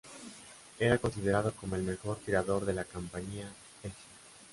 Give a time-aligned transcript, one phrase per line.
[0.79, 3.45] Era considerado como el mejor tirador de la Compañía
[3.83, 3.93] Easy.